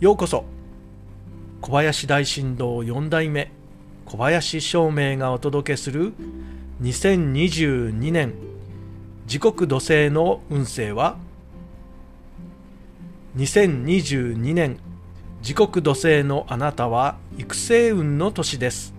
[0.00, 0.44] ようこそ。
[1.60, 3.52] 小林大震動4代目
[4.04, 6.12] 小林照明がお届けする
[6.82, 8.34] 2022年。
[9.28, 11.16] 時刻土星の運勢は
[13.36, 14.78] ？2022年。
[15.42, 18.94] 時刻土星のあなたは育成運の年です。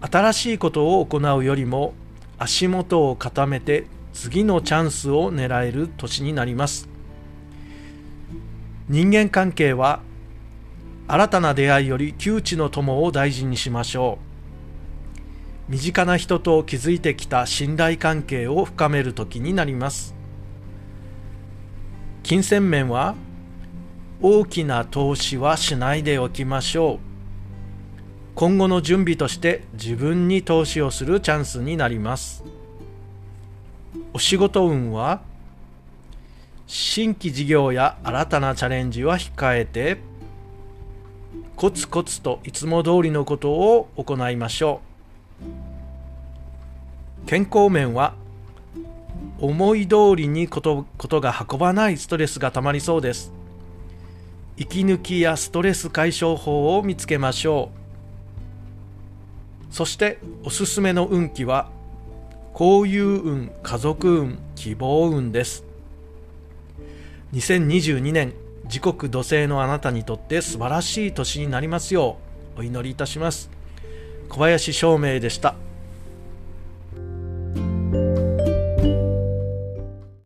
[0.00, 1.92] 新しいことを行うよりも
[2.38, 6.95] 足元を固めて次のチャンスを狙える年になります。
[8.88, 10.00] 人間関係は
[11.08, 14.18] 新たな出会いより窮地の友を大事にしましょ
[15.68, 15.72] う。
[15.72, 20.14] 身近な人と築いてきた信頼関係を深める時になります。
[22.22, 23.16] 金銭面は
[24.22, 26.98] 大きな投資はしないでおきましょう。
[28.36, 32.44] 今後の準備として自分に投資をするチャンスになります。
[34.12, 35.22] お仕事運は
[36.66, 39.98] 新規事業や新たなチャレンジは控えて
[41.54, 44.80] コツコツといつも通りのことを行いましょ
[47.24, 47.26] う。
[47.26, 48.14] 健康面は
[49.38, 53.32] 思い通りにことことが運ばないストレスがたまりそうです。
[54.56, 57.70] 息抜きやストレス解消法を見つけましょ
[59.70, 59.74] う。
[59.74, 61.70] そしておすすめの運気は
[62.58, 65.64] 交友運家族運希望運です。
[67.32, 68.34] 2022年
[68.66, 72.18] 時刻土星のあなたにとって素晴らしい年になりますよ
[72.56, 73.50] うお祈りいたします。
[74.28, 75.54] 小林照明でした。